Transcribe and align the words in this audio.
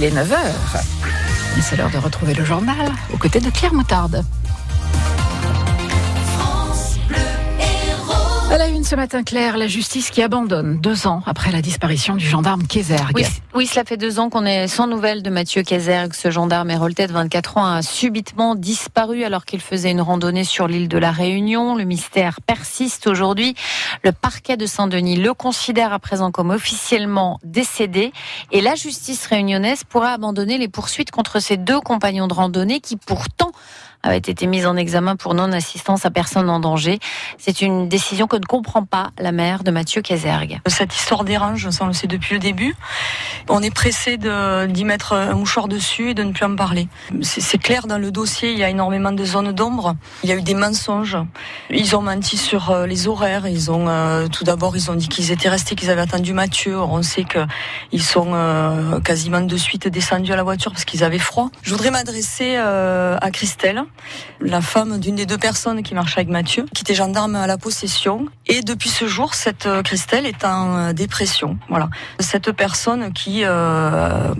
Il 0.00 0.04
est 0.04 0.10
9h. 0.14 0.36
Et 1.58 1.60
c'est 1.60 1.74
l'heure 1.74 1.90
de 1.90 1.98
retrouver 1.98 2.32
le 2.32 2.44
journal 2.44 2.92
aux 3.12 3.16
côtés 3.16 3.40
de 3.40 3.50
Claire 3.50 3.74
Moutarde. 3.74 4.24
À 8.50 8.56
la 8.56 8.68
une 8.68 8.82
ce 8.82 8.96
matin, 8.96 9.24
Claire, 9.24 9.58
la 9.58 9.66
justice 9.66 10.10
qui 10.10 10.22
abandonne 10.22 10.80
deux 10.80 11.06
ans 11.06 11.22
après 11.26 11.52
la 11.52 11.60
disparition 11.60 12.16
du 12.16 12.26
gendarme 12.26 12.66
Kézergue. 12.66 13.12
Oui, 13.14 13.26
oui, 13.54 13.66
cela 13.66 13.84
fait 13.84 13.98
deux 13.98 14.18
ans 14.18 14.30
qu'on 14.30 14.46
est 14.46 14.68
sans 14.68 14.86
nouvelles 14.86 15.22
de 15.22 15.28
Mathieu 15.28 15.62
Kézergue. 15.62 16.14
Ce 16.14 16.30
gendarme 16.30 16.70
héroltais 16.70 17.06
de 17.06 17.12
24 17.12 17.58
ans 17.58 17.66
a 17.66 17.82
subitement 17.82 18.54
disparu 18.54 19.24
alors 19.24 19.44
qu'il 19.44 19.60
faisait 19.60 19.90
une 19.90 20.00
randonnée 20.00 20.44
sur 20.44 20.66
l'île 20.66 20.88
de 20.88 20.96
la 20.96 21.12
Réunion. 21.12 21.76
Le 21.76 21.84
mystère 21.84 22.40
persiste 22.40 23.06
aujourd'hui. 23.06 23.54
Le 24.02 24.12
parquet 24.12 24.56
de 24.56 24.64
Saint-Denis 24.64 25.16
le 25.16 25.34
considère 25.34 25.92
à 25.92 25.98
présent 25.98 26.30
comme 26.30 26.48
officiellement 26.48 27.38
décédé 27.44 28.14
et 28.50 28.62
la 28.62 28.76
justice 28.76 29.26
réunionnaise 29.26 29.84
pourra 29.84 30.12
abandonner 30.12 30.56
les 30.56 30.68
poursuites 30.68 31.10
contre 31.10 31.38
ses 31.38 31.58
deux 31.58 31.80
compagnons 31.80 32.28
de 32.28 32.34
randonnée 32.34 32.80
qui 32.80 32.96
pourtant 32.96 33.52
avait 34.02 34.18
été 34.18 34.46
mise 34.46 34.66
en 34.66 34.76
examen 34.76 35.16
pour 35.16 35.34
non-assistance 35.34 36.06
à 36.06 36.10
personne 36.10 36.48
en 36.50 36.60
danger. 36.60 36.98
C'est 37.36 37.60
une 37.60 37.88
décision 37.88 38.26
que 38.26 38.36
ne 38.36 38.46
comprend 38.46 38.84
pas 38.84 39.10
la 39.18 39.32
mère 39.32 39.64
de 39.64 39.70
Mathieu 39.70 40.02
Kézergue. 40.02 40.60
Cette 40.66 40.94
histoire 40.94 41.24
dérange, 41.24 41.68
on 41.80 41.86
le 41.86 41.92
sait 41.92 42.06
depuis 42.06 42.34
le 42.34 42.40
début. 42.40 42.74
On 43.48 43.62
est 43.62 43.74
pressé 43.74 44.18
d'y 44.18 44.84
mettre 44.84 45.12
un 45.12 45.34
mouchoir 45.34 45.68
dessus 45.68 46.10
et 46.10 46.14
de 46.14 46.22
ne 46.22 46.32
plus 46.32 46.44
en 46.44 46.56
parler. 46.56 46.88
C'est 47.22 47.58
clair, 47.58 47.86
dans 47.86 47.98
le 47.98 48.10
dossier, 48.10 48.52
il 48.52 48.58
y 48.58 48.64
a 48.64 48.68
énormément 48.68 49.12
de 49.12 49.24
zones 49.24 49.52
d'ombre. 49.52 49.94
Il 50.22 50.28
y 50.28 50.32
a 50.32 50.36
eu 50.36 50.42
des 50.42 50.54
mensonges. 50.54 51.16
Ils 51.70 51.96
ont 51.96 52.02
menti 52.02 52.36
sur 52.36 52.70
euh, 52.70 52.86
les 52.86 53.08
horaires. 53.08 53.46
Ils 53.46 53.70
ont, 53.70 53.88
euh, 53.88 54.28
tout 54.28 54.44
d'abord, 54.44 54.76
ils 54.76 54.90
ont 54.90 54.94
dit 54.94 55.08
qu'ils 55.08 55.30
étaient 55.30 55.48
restés, 55.48 55.74
qu'ils 55.74 55.90
avaient 55.90 56.02
attendu 56.02 56.32
Mathieu. 56.32 56.78
on 56.78 57.02
sait 57.02 57.24
qu'ils 57.24 58.02
sont 58.02 58.30
euh, 58.32 59.00
quasiment 59.00 59.40
de 59.40 59.56
suite 59.56 59.88
descendus 59.88 60.32
à 60.32 60.36
la 60.36 60.42
voiture 60.42 60.72
parce 60.72 60.84
qu'ils 60.84 61.04
avaient 61.04 61.18
froid. 61.18 61.50
Je 61.62 61.70
voudrais 61.70 61.90
m'adresser 61.90 62.56
à 62.56 63.30
Christelle, 63.32 63.84
la 64.40 64.60
femme 64.60 64.98
d'une 64.98 65.16
des 65.16 65.26
deux 65.26 65.38
personnes 65.38 65.82
qui 65.82 65.94
marchait 65.94 66.20
avec 66.20 66.28
Mathieu, 66.28 66.66
qui 66.74 66.82
était 66.82 66.94
gendarme 66.94 67.34
à 67.34 67.46
la 67.46 67.58
possession. 67.58 68.26
Et 68.46 68.62
depuis 68.62 68.88
ce 68.88 69.06
jour, 69.06 69.34
cette 69.34 69.66
euh, 69.66 69.82
Christelle 69.82 70.26
est 70.26 70.44
en 70.44 70.76
euh, 70.76 70.92
dépression. 70.92 71.58
Voilà. 71.68 71.88
Cette 72.20 72.52
personne 72.52 73.12
qui, 73.12 73.42
euh, 73.44 74.34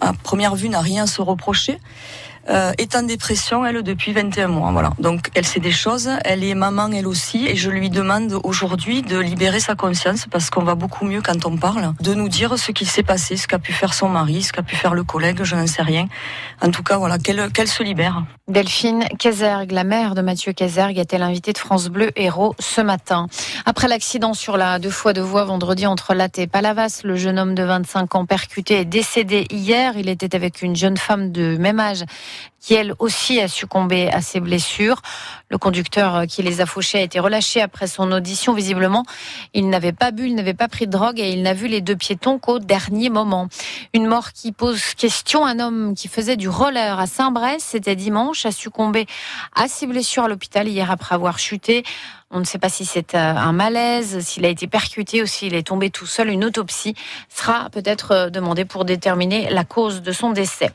à, 0.00 0.12
première 0.22 0.54
vue, 0.54 0.68
n'a 0.68 0.80
rien 0.80 1.04
à 1.04 1.06
se 1.06 1.22
reprocher, 1.22 1.78
euh, 2.48 2.72
est 2.78 2.96
en 2.96 3.02
dépression, 3.02 3.64
elle, 3.66 3.82
depuis 3.82 4.12
21 4.12 4.48
mois. 4.48 4.70
Voilà. 4.72 4.92
Donc, 4.98 5.28
elle 5.34 5.44
sait 5.44 5.60
des 5.60 5.70
choses. 5.70 6.10
Elle 6.24 6.42
est 6.42 6.54
maman, 6.54 6.88
elle 6.92 7.06
aussi. 7.06 7.46
Et 7.46 7.56
je 7.56 7.70
lui 7.70 7.90
demande 7.90 8.38
aujourd'hui 8.44 9.02
de 9.02 9.18
libérer 9.18 9.60
sa 9.60 9.74
conscience 9.74 10.26
parce 10.30 10.50
qu'on 10.50 10.62
va 10.62 10.74
beaucoup 10.74 11.04
mieux 11.04 11.20
quand 11.20 11.46
on 11.46 11.56
parle, 11.56 11.94
de 12.00 12.14
nous 12.14 12.28
dire 12.28 12.58
ce 12.58 12.72
qui 12.72 12.86
s'est 12.86 13.02
passé, 13.02 13.36
ce 13.36 13.46
qu'a 13.46 13.58
pu 13.58 13.72
faire 13.72 13.94
son 13.94 14.08
mari, 14.08 14.42
ce 14.42 14.52
qu'a 14.52 14.62
pu 14.62 14.76
faire 14.76 14.94
le 14.94 15.04
collègue, 15.04 15.42
je 15.42 15.54
n'en 15.54 15.66
sais 15.66 15.82
rien. 15.82 16.06
En 16.62 16.70
tout 16.70 16.82
cas, 16.82 16.96
voilà, 16.96 17.18
qu'elle 17.18 17.68
se 17.68 17.82
libère. 17.82 18.24
Delphine 18.48 19.04
Kézergue, 19.18 19.70
la 19.70 19.84
mère 19.84 20.14
de 20.14 20.22
Mathieu 20.22 20.52
Kézergue, 20.52 20.98
était 20.98 21.18
l'invitée 21.18 21.52
de 21.52 21.58
France 21.58 21.88
Bleu 21.88 22.10
Héros 22.16 22.54
ce 22.58 22.80
matin? 22.80 23.28
Après 23.64 23.86
l'accident 23.86 24.34
sur 24.34 24.56
la 24.56 24.78
deux 24.78 24.90
fois 24.90 25.12
de 25.12 25.20
voie 25.20 25.44
vendredi 25.44 25.86
entre 25.86 26.14
Latte 26.14 26.38
et 26.38 26.46
Palavas, 26.46 27.02
le 27.04 27.14
jeune 27.14 27.38
homme 27.38 27.54
de 27.54 27.62
25 27.62 28.14
ans 28.16 28.26
percuté 28.26 28.80
est 28.80 28.84
décédé 28.84 29.46
hier. 29.50 29.92
Il 29.96 30.08
était 30.08 30.34
avec 30.34 30.62
une 30.62 30.74
jeune 30.74 30.96
femme 30.96 31.30
de 31.30 31.56
même 31.58 31.78
âge 31.78 32.04
qui 32.60 32.74
elle 32.74 32.92
aussi 32.98 33.40
a 33.40 33.48
succombé 33.48 34.10
à 34.10 34.20
ses 34.20 34.40
blessures. 34.40 35.00
Le 35.48 35.58
conducteur 35.58 36.26
qui 36.28 36.42
les 36.42 36.60
a 36.60 36.66
fauchés 36.66 36.98
a 36.98 37.02
été 37.02 37.18
relâché 37.18 37.60
après 37.60 37.86
son 37.86 38.12
audition. 38.12 38.52
Visiblement, 38.52 39.04
il 39.54 39.68
n'avait 39.68 39.92
pas 39.92 40.10
bu, 40.10 40.26
il 40.26 40.34
n'avait 40.34 40.54
pas 40.54 40.68
pris 40.68 40.86
de 40.86 40.92
drogue 40.92 41.18
et 41.18 41.30
il 41.32 41.42
n'a 41.42 41.54
vu 41.54 41.68
les 41.68 41.80
deux 41.80 41.96
piétons 41.96 42.38
qu'au 42.38 42.58
dernier 42.58 43.08
moment. 43.08 43.48
Une 43.94 44.06
mort 44.06 44.32
qui 44.32 44.52
pose 44.52 44.94
question. 44.94 45.44
Un 45.44 45.58
homme 45.58 45.94
qui 45.94 46.08
faisait 46.08 46.36
du 46.36 46.48
roller 46.48 46.98
à 46.98 47.06
Saint-Brest, 47.06 47.66
c'était 47.70 47.96
dimanche, 47.96 48.46
a 48.46 48.52
succombé 48.52 49.06
à 49.54 49.68
ses 49.68 49.86
blessures 49.86 50.24
à 50.24 50.28
l'hôpital 50.28 50.68
hier 50.68 50.90
après 50.90 51.14
avoir 51.14 51.38
chuté. 51.38 51.84
On 52.32 52.38
ne 52.38 52.44
sait 52.44 52.58
pas 52.58 52.68
si 52.68 52.84
c'est 52.84 53.16
euh, 53.16 53.18
un 53.18 53.50
malaise, 53.50 54.20
s'il 54.20 54.44
a 54.44 54.48
été 54.48 54.68
percuté 54.68 55.20
ou 55.20 55.26
s'il 55.26 55.52
est 55.56 55.66
tombé 55.66 55.90
tout 55.90 56.06
seul. 56.06 56.28
Une 56.28 56.44
autopsie 56.44 56.94
sera 57.28 57.68
peut-être 57.70 58.12
euh, 58.12 58.30
demandée 58.30 58.64
pour 58.64 58.84
déterminer 58.84 59.50
la 59.50 59.64
cause 59.64 60.00
de 60.00 60.12
son 60.12 60.30
décès. 60.30 60.70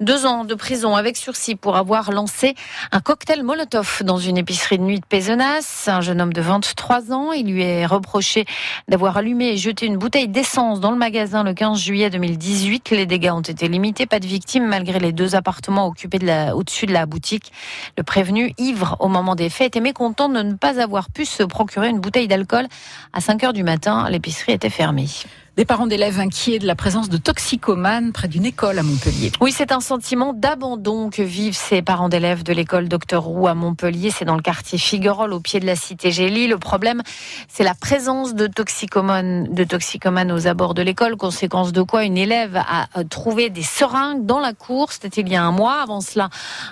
Deux 0.00 0.24
ans 0.24 0.46
de 0.46 0.54
prison 0.54 0.96
avec 0.96 1.18
sursis 1.18 1.56
pour 1.56 1.76
avoir 1.76 2.10
lancé 2.10 2.54
un 2.90 3.00
cocktail 3.00 3.42
Molotov 3.42 4.02
dans 4.02 4.16
une 4.16 4.38
épicerie 4.38 4.78
de 4.78 4.82
nuit 4.82 4.98
de 4.98 5.04
Pézenas. 5.04 5.84
Un 5.88 6.00
jeune 6.00 6.22
homme 6.22 6.32
de 6.32 6.40
23 6.40 7.12
ans, 7.12 7.32
il 7.32 7.52
lui 7.52 7.62
est 7.62 7.84
reproché 7.84 8.46
d'avoir 8.88 9.18
allumé 9.18 9.48
et 9.48 9.56
jeté 9.58 9.84
une 9.84 9.98
bouteille 9.98 10.28
d'essence 10.28 10.80
dans 10.80 10.90
le 10.90 10.96
magasin 10.96 11.42
le 11.42 11.52
15 11.52 11.78
juillet 11.78 12.08
2018. 12.44 12.90
Les 12.90 13.06
dégâts 13.06 13.30
ont 13.32 13.40
été 13.40 13.68
limités, 13.68 14.06
pas 14.06 14.20
de 14.20 14.26
victimes 14.26 14.66
malgré 14.66 14.98
les 14.98 15.12
deux 15.12 15.34
appartements 15.34 15.86
occupés 15.86 16.18
au-dessus 16.54 16.86
de 16.86 16.92
la 16.92 17.06
boutique. 17.06 17.52
Le 17.96 18.02
prévenu, 18.02 18.52
ivre 18.58 18.96
au 19.00 19.08
moment 19.08 19.34
des 19.34 19.48
faits, 19.48 19.68
était 19.68 19.80
mécontent 19.80 20.28
de 20.28 20.42
ne 20.42 20.54
pas 20.54 20.80
avoir 20.80 20.84
avoir 20.94 21.10
pu 21.10 21.24
se 21.24 21.42
procurer 21.42 21.88
une 21.88 21.98
bouteille 21.98 22.28
d'alcool 22.28 22.66
à 23.12 23.20
5 23.20 23.42
heures 23.42 23.52
du 23.52 23.64
matin. 23.64 24.08
L'épicerie 24.10 24.52
était 24.52 24.70
fermée. 24.70 25.08
Des 25.56 25.64
parents 25.64 25.86
d'élèves 25.86 26.18
inquiets 26.18 26.58
de 26.58 26.66
la 26.66 26.74
présence 26.74 27.08
de 27.08 27.16
toxicomanes 27.16 28.10
près 28.10 28.26
d'une 28.26 28.44
école 28.44 28.76
à 28.76 28.82
Montpellier. 28.82 29.30
Oui, 29.40 29.52
c'est 29.52 29.70
un 29.70 29.78
sentiment 29.78 30.32
d'abandon 30.32 31.10
que 31.10 31.22
vivent 31.22 31.56
ces 31.56 31.80
parents 31.80 32.08
d'élèves 32.08 32.42
de 32.42 32.52
l'école 32.52 32.88
Docteur 32.88 33.22
Roux 33.22 33.46
à 33.46 33.54
Montpellier. 33.54 34.10
C'est 34.10 34.24
dans 34.24 34.34
le 34.34 34.42
quartier 34.42 34.78
Figuerolles, 34.78 35.32
au 35.32 35.38
pied 35.38 35.60
de 35.60 35.66
la 35.66 35.76
cité 35.76 36.10
Gélie. 36.10 36.48
Le 36.48 36.58
problème, 36.58 37.02
c'est 37.46 37.62
la 37.62 37.74
présence 37.74 38.34
de 38.34 38.48
toxicomanes, 38.48 40.32
aux 40.32 40.46
abords 40.48 40.74
de 40.74 40.82
l'école. 40.82 41.14
Conséquence 41.14 41.70
de 41.70 41.82
quoi 41.82 42.02
une 42.02 42.18
élève 42.18 42.56
a 42.56 42.88
euh, 42.98 43.04
trouvé 43.04 43.48
des 43.48 43.62
seringues 43.62 44.26
dans 44.26 44.40
la 44.40 44.54
cour. 44.54 44.90
C'était 44.90 45.20
il 45.20 45.28
y 45.28 45.36
a 45.36 45.44
un 45.44 45.52
mois. 45.52 45.82
Avant 45.82 46.00
cela, 46.00 46.30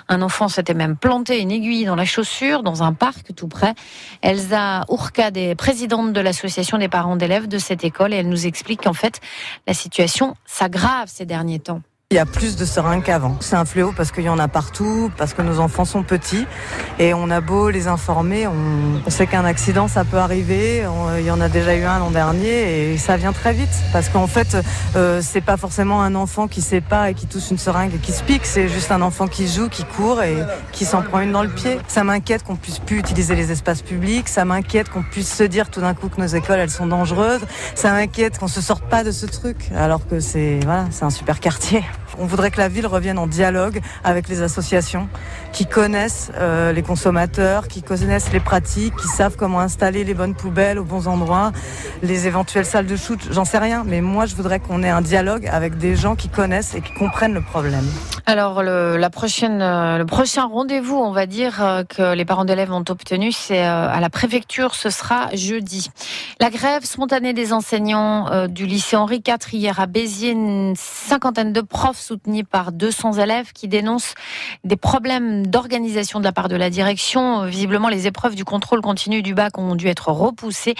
un 0.09 0.21
enfant 0.21 0.49
s'était 0.49 0.73
même 0.73 0.97
planté 0.97 1.39
une 1.39 1.51
aiguille 1.51 1.85
dans 1.85 1.95
la 1.95 2.03
chaussure 2.03 2.63
dans 2.63 2.83
un 2.83 2.91
parc 2.91 3.33
tout 3.33 3.47
près. 3.47 3.75
Elsa 4.21 4.83
Ourcade 4.89 5.55
présidente 5.55 6.11
de 6.11 6.19
l'association 6.19 6.77
des 6.77 6.89
parents 6.89 7.15
d'élèves 7.15 7.47
de 7.47 7.59
cette 7.59 7.85
école 7.85 8.13
et 8.13 8.17
elle 8.17 8.27
nous 8.27 8.45
explique 8.45 8.72
qu'en 8.77 8.93
fait, 8.93 9.19
la 9.67 9.73
situation 9.73 10.35
s'aggrave 10.45 11.07
ces 11.07 11.25
derniers 11.25 11.59
temps. 11.59 11.81
Il 12.13 12.17
y 12.17 12.19
a 12.19 12.27
plus 12.27 12.55
de 12.57 12.63
seringues 12.63 13.01
qu'avant. 13.01 13.37
C'est 13.39 13.55
un 13.55 13.65
fléau 13.65 13.91
parce 13.91 14.11
qu'il 14.11 14.25
y 14.25 14.29
en 14.29 14.37
a 14.37 14.47
partout, 14.47 15.09
parce 15.17 15.33
que 15.33 15.41
nos 15.41 15.59
enfants 15.59 15.83
sont 15.83 16.03
petits 16.03 16.45
et 16.99 17.15
on 17.15 17.31
a 17.31 17.41
beau 17.41 17.71
les 17.71 17.87
informer, 17.87 18.45
on, 18.45 19.09
sait 19.09 19.25
qu'un 19.25 19.45
accident 19.45 19.87
ça 19.87 20.05
peut 20.05 20.19
arriver. 20.19 20.85
il 21.17 21.25
y 21.25 21.31
en 21.31 21.41
a 21.41 21.49
déjà 21.49 21.75
eu 21.75 21.81
un 21.85 21.97
l'an 21.97 22.11
dernier 22.11 22.91
et 22.93 22.97
ça 22.99 23.17
vient 23.17 23.33
très 23.33 23.51
vite 23.53 23.73
parce 23.91 24.09
qu'en 24.09 24.27
fait 24.27 24.55
euh, 24.95 25.21
c'est 25.23 25.41
pas 25.41 25.57
forcément 25.57 26.03
un 26.03 26.13
enfant 26.13 26.47
qui 26.47 26.61
sait 26.61 26.81
pas 26.81 27.09
et 27.09 27.15
qui 27.15 27.25
touche 27.25 27.49
une 27.49 27.57
seringue 27.57 27.95
et 27.95 27.97
qui 27.97 28.11
se 28.11 28.21
pique, 28.21 28.45
c'est 28.45 28.67
juste 28.67 28.91
un 28.91 29.01
enfant 29.01 29.27
qui 29.27 29.47
joue, 29.47 29.67
qui 29.67 29.83
court 29.83 30.21
et 30.21 30.35
qui 30.71 30.85
s'en 30.85 31.01
prend 31.01 31.19
une 31.19 31.31
dans 31.31 31.41
le 31.41 31.49
pied. 31.49 31.79
Ça 31.87 32.03
m'inquiète 32.03 32.43
qu'on 32.43 32.57
puisse 32.57 32.77
plus 32.77 32.99
utiliser 32.99 33.33
les 33.33 33.51
espaces 33.51 33.81
publics, 33.81 34.29
ça 34.29 34.45
m'inquiète 34.45 34.89
qu'on 34.89 35.01
puisse 35.01 35.33
se 35.33 35.43
dire 35.43 35.71
tout 35.71 35.81
d'un 35.81 35.95
coup 35.95 36.09
que 36.09 36.21
nos 36.21 36.27
écoles 36.27 36.59
elles 36.59 36.69
sont 36.69 36.85
dangereuses, 36.85 37.41
ça 37.73 37.91
m'inquiète 37.91 38.37
qu'on 38.37 38.47
se 38.47 38.61
sorte 38.61 38.83
pas 38.83 39.03
de 39.03 39.09
ce 39.09 39.25
truc 39.25 39.71
alors 39.75 40.07
que 40.07 40.19
c'est 40.19 40.59
voilà, 40.63 40.85
c'est 40.91 41.05
un 41.05 41.09
super 41.09 41.39
quartier. 41.39 41.83
On 42.19 42.25
voudrait 42.25 42.51
que 42.51 42.59
la 42.59 42.67
ville 42.67 42.87
revienne 42.87 43.17
en 43.17 43.27
dialogue 43.27 43.81
avec 44.03 44.27
les 44.27 44.41
associations 44.41 45.07
qui 45.51 45.65
connaissent 45.65 46.31
euh, 46.37 46.71
les 46.71 46.81
consommateurs, 46.81 47.67
qui 47.67 47.81
connaissent 47.81 48.31
les 48.31 48.39
pratiques, 48.39 48.95
qui 48.95 49.07
savent 49.07 49.35
comment 49.35 49.59
installer 49.59 50.03
les 50.03 50.13
bonnes 50.13 50.35
poubelles 50.35 50.79
aux 50.79 50.83
bons 50.83 51.07
endroits, 51.07 51.51
les 52.01 52.27
éventuelles 52.27 52.65
salles 52.65 52.85
de 52.85 52.95
shoot, 52.95 53.19
j'en 53.31 53.45
sais 53.45 53.57
rien. 53.57 53.83
Mais 53.85 54.01
moi, 54.01 54.25
je 54.25 54.35
voudrais 54.35 54.59
qu'on 54.59 54.83
ait 54.83 54.89
un 54.89 55.01
dialogue 55.01 55.47
avec 55.51 55.77
des 55.77 55.95
gens 55.95 56.15
qui 56.15 56.29
connaissent 56.29 56.75
et 56.75 56.81
qui 56.81 56.93
comprennent 56.93 57.33
le 57.33 57.41
problème. 57.41 57.85
Alors, 58.25 58.63
le, 58.63 58.69
euh, 58.69 59.97
le 59.97 60.05
prochain 60.05 60.45
rendez-vous, 60.45 60.97
on 60.97 61.11
va 61.11 61.25
dire, 61.25 61.63
euh, 61.63 61.83
que 61.83 62.13
les 62.13 62.25
parents 62.25 62.45
d'élèves 62.45 62.71
ont 62.71 62.85
obtenu, 62.89 63.31
c'est 63.31 63.61
à 63.63 63.99
la 63.99 64.09
préfecture, 64.09 64.75
ce 64.75 64.89
sera 64.89 65.29
jeudi. 65.33 65.89
La 66.39 66.49
grève 66.49 66.83
spontanée 66.83 67.33
des 67.33 67.53
enseignants 67.53 68.47
du 68.47 68.65
lycée 68.65 68.95
Henri 68.95 69.21
IV 69.25 69.53
hier 69.53 69.79
à 69.79 69.85
Béziers, 69.85 70.31
une 70.31 70.73
cinquantaine 70.75 71.53
de 71.53 71.61
profs 71.61 72.02
soutenu 72.03 72.43
par 72.43 72.71
200 72.71 73.13
élèves 73.13 73.53
qui 73.53 73.67
dénoncent 73.67 74.13
des 74.63 74.75
problèmes 74.75 75.47
d'organisation 75.47 76.19
de 76.19 76.25
la 76.25 76.31
part 76.31 76.49
de 76.49 76.55
la 76.55 76.69
direction. 76.69 77.45
Visiblement, 77.45 77.89
les 77.89 78.07
épreuves 78.07 78.35
du 78.35 78.45
contrôle 78.45 78.81
continu 78.81 79.21
du 79.21 79.33
bac 79.33 79.57
ont 79.57 79.75
dû 79.75 79.87
être 79.87 80.09
repoussées. 80.09 80.75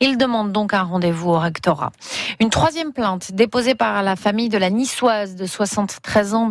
Ils 0.00 0.18
demandent 0.18 0.52
donc 0.52 0.74
un 0.74 0.82
rendez-vous 0.82 1.30
au 1.30 1.38
rectorat. 1.38 1.92
Une 2.40 2.50
troisième 2.50 2.92
plainte 2.92 3.32
déposée 3.32 3.74
par 3.74 4.02
la 4.02 4.16
famille 4.16 4.48
de 4.48 4.58
la 4.58 4.70
niçoise 4.70 5.34
de 5.34 5.46
73 5.46 6.34
ans 6.34 6.46
blessée 6.46 6.48